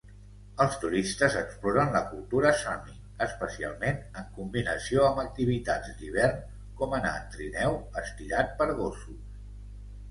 Els 0.63 0.75
turistes 0.83 1.35
exploren 1.41 1.91
la 1.95 2.01
cultura 2.13 2.53
sami, 2.63 2.95
especialment 3.27 4.01
en 4.23 4.33
combinació 4.39 5.05
amb 5.11 5.23
activitats 5.27 5.93
d"hivern 6.01 6.43
com 6.83 6.99
anar 7.03 7.15
en 7.21 7.31
trineu 7.39 7.81
estirat 8.05 8.57
per 8.63 8.71
gossos. 8.83 9.25